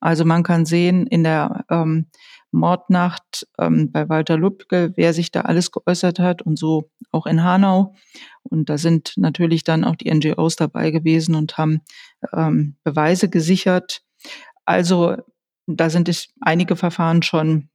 [0.00, 2.06] Also man kann sehen in der ähm,
[2.50, 7.42] Mordnacht ähm, bei Walter Lübcke, wer sich da alles geäußert hat und so auch in
[7.42, 7.94] Hanau.
[8.42, 11.82] Und da sind natürlich dann auch die NGOs dabei gewesen und haben
[12.32, 14.02] ähm, Beweise gesichert.
[14.64, 15.16] Also
[15.66, 17.68] da sind es einige Verfahren schon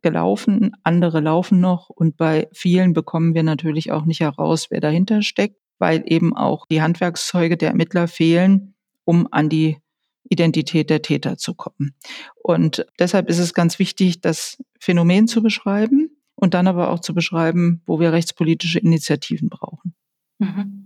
[0.00, 5.22] gelaufen, andere laufen noch und bei vielen bekommen wir natürlich auch nicht heraus, wer dahinter
[5.22, 8.74] steckt, weil eben auch die Handwerkszeuge der Ermittler fehlen,
[9.04, 9.81] um an die
[10.32, 11.94] Identität der Täter zu kommen.
[12.42, 17.14] Und deshalb ist es ganz wichtig, das Phänomen zu beschreiben und dann aber auch zu
[17.14, 19.94] beschreiben, wo wir rechtspolitische Initiativen brauchen.
[20.38, 20.81] Mhm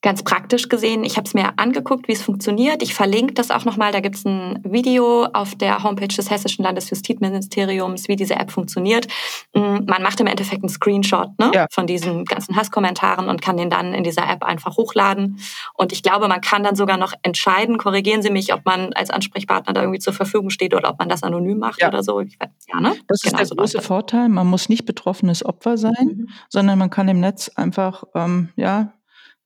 [0.00, 2.82] ganz praktisch gesehen, ich habe es mir angeguckt, wie es funktioniert.
[2.82, 3.90] Ich verlinke das auch nochmal.
[3.90, 9.08] Da gibt es ein Video auf der Homepage des Hessischen Landesjustizministeriums, wie diese App funktioniert.
[9.54, 11.66] Mm, man macht im Endeffekt einen Screenshot ne, ja.
[11.72, 15.40] von diesen ganzen Hasskommentaren und kann den dann in dieser App einfach hochladen.
[15.74, 19.10] Und ich glaube, man kann dann sogar noch entscheiden, korrigieren Sie mich, ob man als
[19.10, 21.88] Ansprechpartner da irgendwie zur Verfügung steht oder ob man das anonym macht ja.
[21.88, 22.20] oder so.
[22.20, 22.94] Ja, ne?
[23.08, 24.28] Das genau ist der so große Vorteil.
[24.28, 26.28] Man muss nicht betroffenes Opfer sein, mhm.
[26.48, 28.92] sondern man kann im Netz einfach ähm, ja,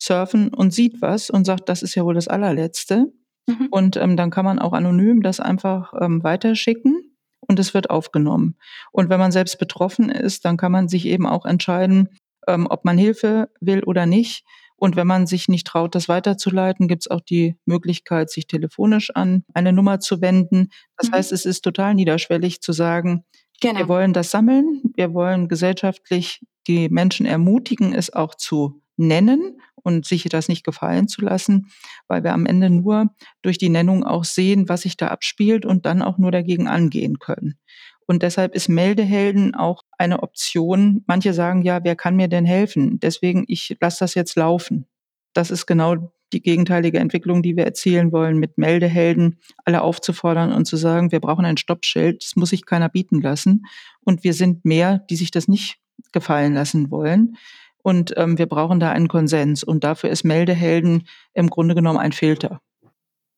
[0.03, 3.13] surfen und sieht was und sagt, das ist ja wohl das allerletzte.
[3.47, 3.69] Mhm.
[3.71, 8.57] Und ähm, dann kann man auch anonym das einfach ähm, weiterschicken und es wird aufgenommen.
[8.91, 12.09] Und wenn man selbst betroffen ist, dann kann man sich eben auch entscheiden,
[12.47, 14.45] ähm, ob man Hilfe will oder nicht.
[14.77, 19.11] Und wenn man sich nicht traut, das weiterzuleiten, gibt es auch die Möglichkeit, sich telefonisch
[19.15, 20.71] an eine Nummer zu wenden.
[20.97, 21.15] Das mhm.
[21.15, 23.25] heißt, es ist total niederschwellig zu sagen,
[23.61, 23.79] genau.
[23.79, 30.07] wir wollen das sammeln, wir wollen gesellschaftlich die Menschen ermutigen, es auch zu nennen und
[30.07, 31.69] sich das nicht gefallen zu lassen,
[32.09, 33.11] weil wir am Ende nur
[33.43, 37.19] durch die Nennung auch sehen, was sich da abspielt und dann auch nur dagegen angehen
[37.19, 37.59] können.
[38.07, 41.05] Und deshalb ist Meldehelden auch eine Option.
[41.07, 42.99] Manche sagen ja, wer kann mir denn helfen?
[43.01, 44.87] Deswegen, ich lasse das jetzt laufen.
[45.33, 50.65] Das ist genau die gegenteilige Entwicklung, die wir erzielen wollen, mit Meldehelden alle aufzufordern und
[50.65, 53.65] zu sagen, wir brauchen ein Stoppschild, das muss sich keiner bieten lassen.
[54.01, 55.79] Und wir sind mehr, die sich das nicht
[56.13, 57.37] gefallen lassen wollen.
[57.83, 59.65] Und ähm, wir brauchen da einen Konsens.
[59.65, 62.61] Und dafür ist Meldehelden im Grunde genommen ein Filter.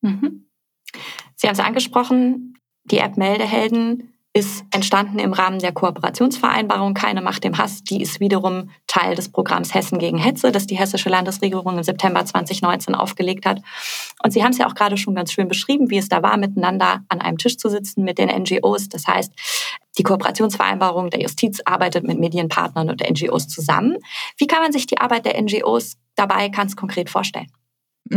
[0.03, 0.47] Mhm.
[1.35, 7.45] Sie haben es angesprochen, Die App Meldehelden ist entstanden im Rahmen der Kooperationsvereinbarung Keine Macht
[7.45, 7.85] dem Hass.
[7.85, 12.25] Die ist wiederum Teil des Programms Hessen gegen Hetze, das die hessische Landesregierung im September
[12.25, 13.63] 2019 aufgelegt hat.
[14.25, 16.37] Und Sie haben es ja auch gerade schon ganz schön beschrieben, wie es da war,
[16.37, 18.89] miteinander an einem Tisch zu sitzen mit den NGOs.
[18.89, 19.33] Das heißt,
[19.99, 23.99] die Kooperationsvereinbarung der Justiz arbeitet mit Medienpartnern und NGOs zusammen.
[24.37, 27.53] Wie kann man sich die Arbeit der NGOs dabei ganz konkret vorstellen?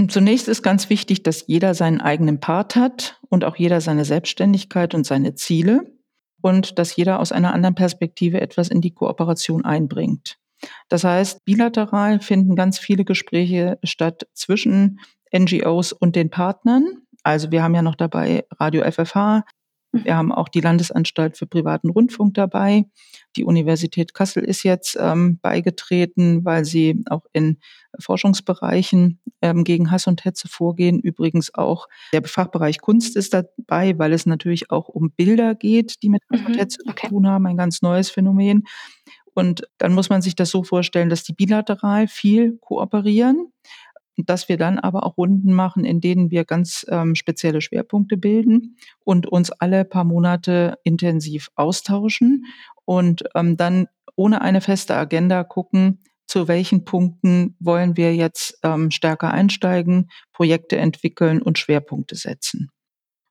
[0.07, 4.95] Zunächst ist ganz wichtig, dass jeder seinen eigenen Part hat und auch jeder seine Selbstständigkeit
[4.95, 5.96] und seine Ziele
[6.47, 10.37] und dass jeder aus einer anderen Perspektive etwas in die Kooperation einbringt.
[10.87, 15.01] Das heißt, bilateral finden ganz viele Gespräche statt zwischen
[15.35, 17.01] NGOs und den Partnern.
[17.21, 19.43] Also wir haben ja noch dabei Radio FFH,
[19.91, 22.85] wir haben auch die Landesanstalt für privaten Rundfunk dabei.
[23.35, 27.59] Die Universität Kassel ist jetzt ähm, beigetreten, weil sie auch in
[27.99, 30.99] Forschungsbereichen ähm, gegen Hass und Hetze vorgehen.
[30.99, 36.09] Übrigens auch der Fachbereich Kunst ist dabei, weil es natürlich auch um Bilder geht, die
[36.09, 37.07] mit Hass und mhm, Hetze okay.
[37.07, 37.45] zu tun haben.
[37.47, 38.63] Ein ganz neues Phänomen.
[39.33, 43.51] Und dann muss man sich das so vorstellen, dass die bilateral viel kooperieren
[44.17, 48.77] dass wir dann aber auch Runden machen, in denen wir ganz ähm, spezielle Schwerpunkte bilden
[49.03, 52.45] und uns alle paar Monate intensiv austauschen
[52.85, 58.91] und ähm, dann ohne eine feste Agenda gucken, zu welchen Punkten wollen wir jetzt ähm,
[58.91, 62.69] stärker einsteigen, Projekte entwickeln und Schwerpunkte setzen.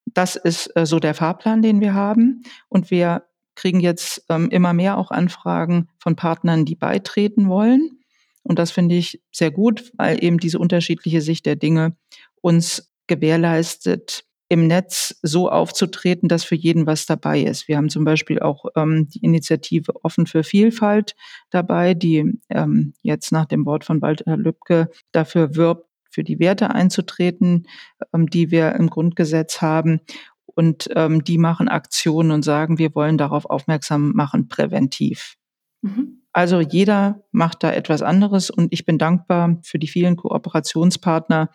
[0.06, 2.42] Das ist äh, so der Fahrplan, den wir haben.
[2.68, 8.00] Und wir kriegen jetzt ähm, immer mehr auch Anfragen von Partnern, die beitreten wollen.
[8.42, 11.96] Und das finde ich sehr gut, weil eben diese unterschiedliche Sicht der Dinge
[12.40, 17.68] uns gewährleistet, im Netz so aufzutreten, dass für jeden was dabei ist.
[17.68, 21.16] Wir haben zum Beispiel auch ähm, die Initiative Offen für Vielfalt
[21.50, 26.70] dabei, die ähm, jetzt nach dem Wort von Walter Lübcke dafür wirbt, für die Werte
[26.70, 27.66] einzutreten,
[28.14, 30.00] ähm, die wir im Grundgesetz haben.
[30.46, 35.36] Und ähm, die machen Aktionen und sagen, wir wollen darauf aufmerksam machen, präventiv.
[35.82, 36.15] Mhm.
[36.36, 41.48] Also jeder macht da etwas anderes und ich bin dankbar für die vielen Kooperationspartner,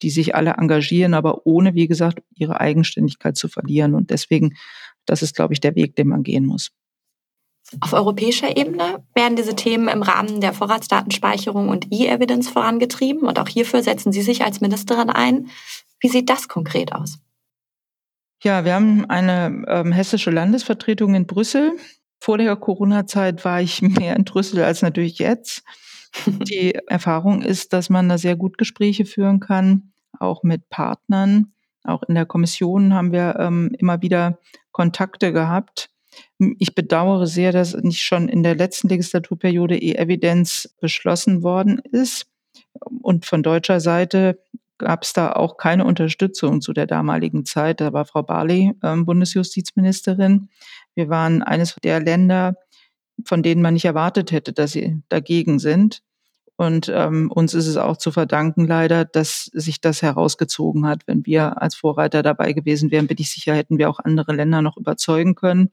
[0.00, 3.96] die sich alle engagieren, aber ohne, wie gesagt, ihre Eigenständigkeit zu verlieren.
[3.96, 4.54] Und deswegen,
[5.06, 6.70] das ist, glaube ich, der Weg, den man gehen muss.
[7.80, 13.48] Auf europäischer Ebene werden diese Themen im Rahmen der Vorratsdatenspeicherung und E-Evidence vorangetrieben und auch
[13.48, 15.48] hierfür setzen Sie sich als Ministerin ein.
[15.98, 17.18] Wie sieht das konkret aus?
[18.44, 21.72] Ja, wir haben eine ähm, hessische Landesvertretung in Brüssel,
[22.20, 25.62] vor der Corona-Zeit war ich mehr in Brüssel als natürlich jetzt.
[26.26, 31.52] Die Erfahrung ist, dass man da sehr gut Gespräche führen kann, auch mit Partnern.
[31.84, 34.38] Auch in der Kommission haben wir ähm, immer wieder
[34.72, 35.90] Kontakte gehabt.
[36.38, 42.26] Ich bedauere sehr, dass nicht schon in der letzten Legislaturperiode E-Evidenz beschlossen worden ist.
[43.02, 44.38] Und von deutscher Seite
[44.78, 47.80] gab es da auch keine Unterstützung zu der damaligen Zeit.
[47.80, 50.48] Da war Frau Barley ähm, Bundesjustizministerin.
[50.98, 52.56] Wir waren eines der Länder,
[53.24, 56.02] von denen man nicht erwartet hätte, dass sie dagegen sind.
[56.56, 61.02] Und ähm, uns ist es auch zu verdanken, leider, dass sich das herausgezogen hat.
[61.06, 64.60] Wenn wir als Vorreiter dabei gewesen wären, bin ich sicher, hätten wir auch andere Länder
[64.60, 65.70] noch überzeugen können.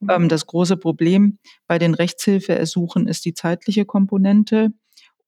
[0.00, 0.10] Mhm.
[0.10, 4.68] Ähm, das große Problem bei den Rechtshilfeersuchen ist die zeitliche Komponente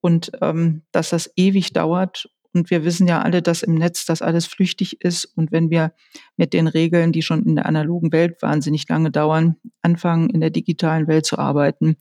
[0.03, 4.23] und ähm, dass das ewig dauert und wir wissen ja alle, dass im Netz das
[4.23, 5.25] alles flüchtig ist.
[5.25, 5.93] Und wenn wir
[6.37, 10.51] mit den Regeln, die schon in der analogen Welt wahnsinnig lange dauern, anfangen, in der
[10.51, 11.97] digitalen Welt zu arbeiten,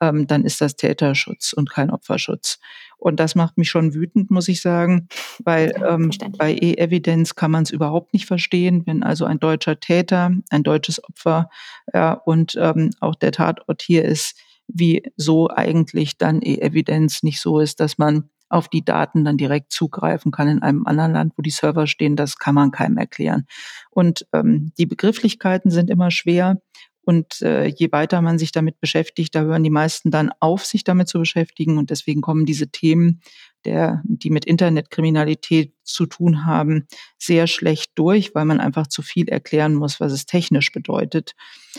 [0.00, 2.58] ähm, dann ist das Täterschutz und kein Opferschutz.
[2.96, 5.08] Und das macht mich schon wütend, muss ich sagen,
[5.44, 10.32] weil ähm, bei E-Evidenz kann man es überhaupt nicht verstehen, wenn also ein deutscher Täter,
[10.50, 11.50] ein deutsches Opfer
[11.92, 17.58] ja, und ähm, auch der Tatort hier ist, wie so eigentlich dann E-Evidenz nicht so
[17.58, 21.42] ist, dass man auf die Daten dann direkt zugreifen kann in einem anderen Land, wo
[21.42, 23.46] die Server stehen, das kann man keinem erklären.
[23.90, 26.60] Und ähm, die Begrifflichkeiten sind immer schwer.
[27.02, 30.84] Und äh, je weiter man sich damit beschäftigt, da hören die meisten dann auf, sich
[30.84, 31.78] damit zu beschäftigen.
[31.78, 33.22] Und deswegen kommen diese Themen,
[33.64, 36.86] der, die mit Internetkriminalität zu tun haben,
[37.18, 41.34] sehr schlecht durch, weil man einfach zu viel erklären muss, was es technisch bedeutet.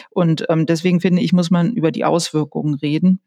[0.09, 3.21] Und ähm, deswegen finde ich, muss man über die Auswirkungen reden.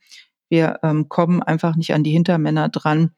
[0.49, 3.11] Wir ähm, kommen einfach nicht an die Hintermänner dran.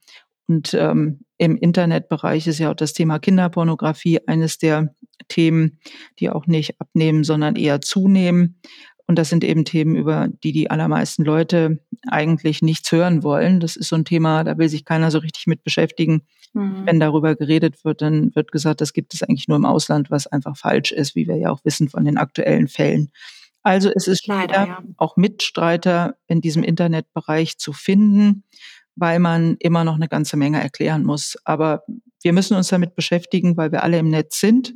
[0.49, 4.95] Und ähm, im Internetbereich ist ja auch das Thema Kinderpornografie eines der
[5.29, 5.79] Themen,
[6.19, 8.61] die auch nicht abnehmen, sondern eher zunehmen.
[9.09, 13.61] Und das sind eben Themen, über die die allermeisten Leute eigentlich nichts hören wollen.
[13.61, 16.23] Das ist so ein Thema, da will sich keiner so richtig mit beschäftigen.
[16.55, 16.87] Mhm.
[16.87, 20.27] Wenn darüber geredet wird, dann wird gesagt, das gibt es eigentlich nur im Ausland, was
[20.27, 23.11] einfach falsch ist, wie wir ja auch wissen von den aktuellen Fällen.
[23.67, 24.79] Also es ist leider ja.
[24.97, 28.45] auch Mitstreiter in diesem Internetbereich zu finden,
[28.95, 31.37] weil man immer noch eine ganze Menge erklären muss.
[31.45, 31.83] Aber
[32.23, 34.73] wir müssen uns damit beschäftigen, weil wir alle im Netz sind.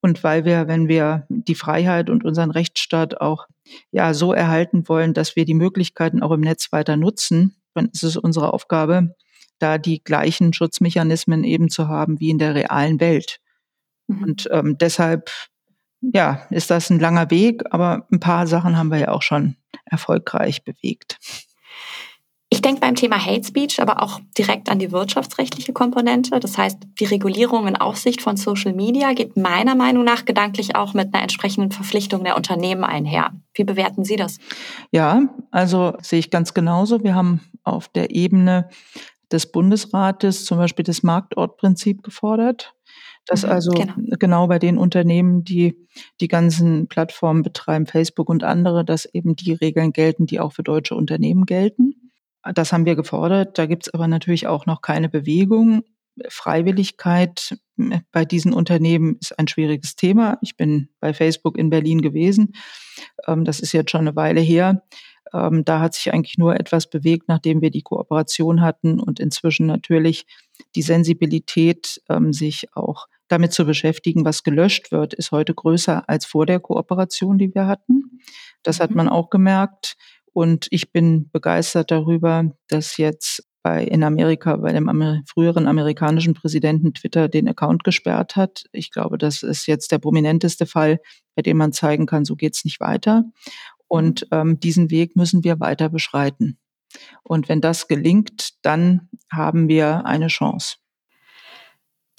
[0.00, 3.46] Und weil wir, wenn wir die Freiheit und unseren Rechtsstaat auch
[3.92, 8.02] ja so erhalten wollen, dass wir die Möglichkeiten auch im Netz weiter nutzen, dann ist
[8.02, 9.14] es unsere Aufgabe,
[9.60, 13.38] da die gleichen Schutzmechanismen eben zu haben wie in der realen Welt.
[14.08, 14.22] Mhm.
[14.24, 15.30] Und ähm, deshalb
[16.00, 19.56] ja, ist das ein langer Weg, aber ein paar Sachen haben wir ja auch schon
[19.84, 21.18] erfolgreich bewegt.
[22.48, 26.38] Ich denke beim Thema Hate Speech aber auch direkt an die wirtschaftsrechtliche Komponente.
[26.38, 30.94] Das heißt, die Regulierung in Aufsicht von Social Media geht meiner Meinung nach gedanklich auch
[30.94, 33.32] mit einer entsprechenden Verpflichtung der Unternehmen einher.
[33.54, 34.38] Wie bewerten Sie das?
[34.92, 37.02] Ja, also sehe ich ganz genauso.
[37.02, 38.68] Wir haben auf der Ebene
[39.32, 42.75] des Bundesrates zum Beispiel das Marktortprinzip gefordert.
[43.26, 43.94] Dass mhm, also genau.
[44.18, 44.46] genau.
[44.46, 45.76] bei den Unternehmen, die
[46.20, 50.62] die ganzen Plattformen betreiben, Facebook und andere, dass eben die Regeln gelten, die auch für
[50.62, 52.12] deutsche Unternehmen gelten.
[52.54, 53.58] Das haben wir gefordert.
[53.58, 55.82] Da gibt es aber natürlich auch noch keine Bewegung.
[56.28, 60.38] Freiwilligkeit äh, bei diesen Unternehmen ist ein schwieriges Thema.
[60.40, 62.54] Ich bin bei Facebook in Berlin gewesen.
[63.26, 64.82] Ähm, das ist jetzt schon eine Weile her.
[65.32, 69.66] Ähm, da hat sich eigentlich nur etwas bewegt, nachdem wir die Kooperation hatten und inzwischen
[69.66, 70.26] natürlich
[70.74, 76.26] die Sensibilität, ähm, sich auch damit zu beschäftigen, was gelöscht wird, ist heute größer als
[76.26, 78.20] vor der Kooperation, die wir hatten.
[78.62, 78.96] Das hat mhm.
[78.96, 79.96] man auch gemerkt.
[80.32, 86.34] Und ich bin begeistert darüber, dass jetzt bei, in Amerika bei dem Amer früheren amerikanischen
[86.34, 88.64] Präsidenten Twitter den Account gesperrt hat.
[88.70, 91.00] Ich glaube, das ist jetzt der prominenteste Fall,
[91.34, 93.24] bei dem man zeigen kann, so geht's nicht weiter.
[93.88, 94.38] Und mhm.
[94.38, 96.58] ähm, diesen Weg müssen wir weiter beschreiten.
[97.22, 100.76] Und wenn das gelingt, dann haben wir eine Chance.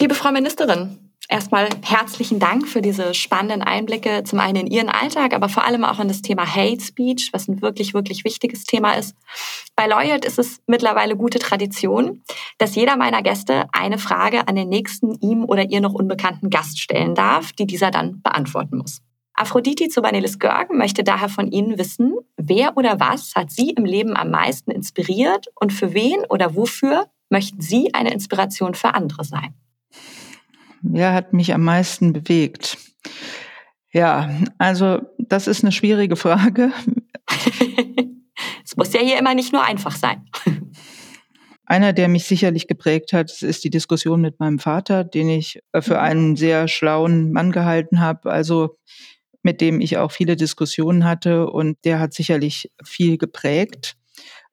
[0.00, 5.34] Liebe Frau Ministerin, erstmal herzlichen Dank für diese spannenden Einblicke, zum einen in Ihren Alltag,
[5.34, 8.92] aber vor allem auch in das Thema Hate Speech, was ein wirklich, wirklich wichtiges Thema
[8.92, 9.16] ist.
[9.74, 12.22] Bei Lawyered ist es mittlerweile gute Tradition,
[12.58, 16.80] dass jeder meiner Gäste eine Frage an den nächsten ihm oder ihr noch unbekannten Gast
[16.80, 19.00] stellen darf, die dieser dann beantworten muss.
[19.34, 24.16] Aphrodite Zobanelis Görgen möchte daher von Ihnen wissen, wer oder was hat Sie im Leben
[24.16, 29.56] am meisten inspiriert und für wen oder wofür möchten Sie eine Inspiration für andere sein?
[30.82, 32.78] Wer hat mich am meisten bewegt?
[33.92, 36.72] Ja, also das ist eine schwierige Frage.
[38.64, 40.28] es muss ja hier immer nicht nur einfach sein.
[41.64, 45.94] Einer, der mich sicherlich geprägt hat, ist die Diskussion mit meinem Vater, den ich für
[45.94, 46.00] mhm.
[46.00, 48.78] einen sehr schlauen Mann gehalten habe, also
[49.42, 53.96] mit dem ich auch viele Diskussionen hatte und der hat sicherlich viel geprägt.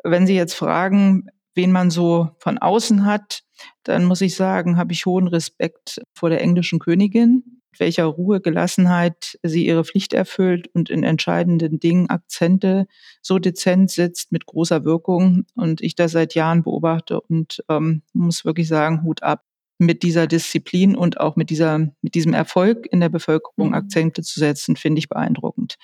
[0.03, 3.43] Wenn Sie jetzt fragen, wen man so von außen hat,
[3.83, 9.37] dann muss ich sagen, habe ich hohen Respekt vor der englischen Königin, welcher Ruhe, Gelassenheit
[9.43, 12.87] sie ihre Pflicht erfüllt und in entscheidenden Dingen Akzente
[13.21, 15.45] so dezent setzt mit großer Wirkung.
[15.55, 19.43] Und ich das seit Jahren beobachte und ähm, muss wirklich sagen, Hut ab
[19.77, 23.73] mit dieser Disziplin und auch mit dieser, mit diesem Erfolg in der Bevölkerung mhm.
[23.73, 25.75] Akzente zu setzen, finde ich beeindruckend.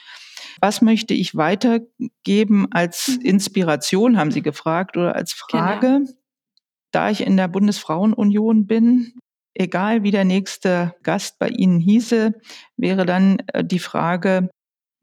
[0.60, 3.26] Was möchte ich weitergeben als mhm.
[3.26, 6.00] Inspiration, haben Sie gefragt, oder als Frage?
[6.00, 6.12] Genau.
[6.92, 9.14] Da ich in der Bundesfrauenunion bin,
[9.54, 12.34] egal wie der nächste Gast bei Ihnen hieße,
[12.78, 14.50] wäre dann äh, die Frage,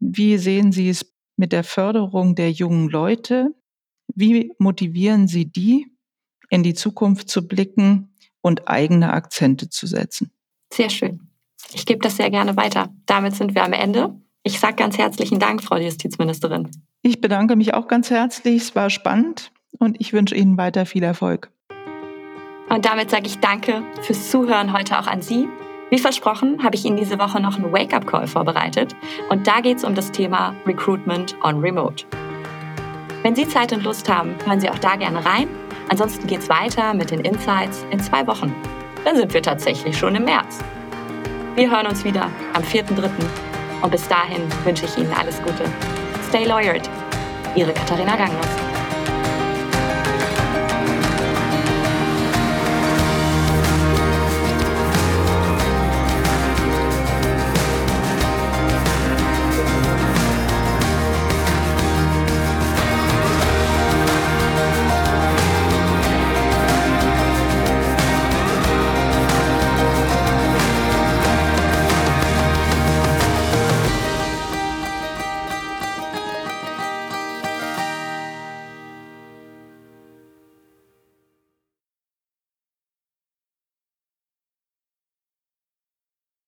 [0.01, 3.55] wie sehen Sie es mit der Förderung der jungen Leute?
[4.15, 5.87] Wie motivieren Sie die,
[6.51, 10.33] in die Zukunft zu blicken und eigene Akzente zu setzen?
[10.73, 11.29] Sehr schön.
[11.73, 12.95] Ich gebe das sehr gerne weiter.
[13.07, 14.21] Damit sind wir am Ende.
[14.43, 16.71] Ich sage ganz herzlichen Dank, Frau Justizministerin.
[17.03, 18.63] Ich bedanke mich auch ganz herzlich.
[18.63, 21.51] Es war spannend und ich wünsche Ihnen weiter viel Erfolg.
[22.69, 25.49] Und damit sage ich Danke fürs Zuhören heute auch an Sie.
[25.91, 28.95] Wie versprochen habe ich Ihnen diese Woche noch einen Wake-up-Call vorbereitet
[29.31, 32.05] und da geht es um das Thema Recruitment on Remote.
[33.23, 35.49] Wenn Sie Zeit und Lust haben, hören Sie auch da gerne rein.
[35.89, 38.55] Ansonsten geht es weiter mit den Insights in zwei Wochen.
[39.05, 40.59] Dann sind wir tatsächlich schon im März.
[41.55, 43.48] Wir hören uns wieder am 4.3.
[43.83, 45.65] Und bis dahin wünsche ich Ihnen alles Gute.
[46.29, 46.89] Stay lawyered.
[47.55, 48.68] Ihre Katharina Ganglos.